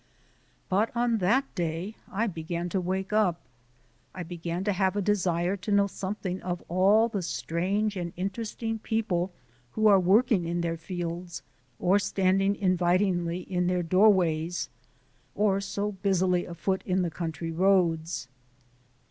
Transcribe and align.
But 0.67 0.89
on 0.95 1.19
that 1.19 1.53
day 1.53 1.93
I 2.11 2.25
began 2.25 2.69
to 2.69 2.81
wake 2.81 3.13
up; 3.13 3.39
I 4.15 4.23
began 4.23 4.63
to 4.63 4.73
have 4.73 4.95
a 4.95 4.99
desire 5.03 5.55
to 5.57 5.71
know 5.71 5.85
something 5.85 6.41
of 6.41 6.63
all 6.69 7.07
the 7.07 7.21
strange 7.21 7.95
and 7.95 8.11
interesting 8.17 8.79
people 8.79 9.31
who 9.73 9.85
are 9.85 9.99
working 9.99 10.45
in 10.45 10.61
their 10.61 10.75
fields, 10.75 11.43
or 11.77 11.99
standing 11.99 12.55
invitingly 12.55 13.41
in 13.41 13.67
their 13.67 13.83
doorways, 13.83 14.69
or 15.35 15.61
so 15.61 15.91
busily 15.91 16.45
afoot 16.45 16.81
in 16.87 17.03
the 17.03 17.11
country 17.11 17.51
roads. 17.51 18.27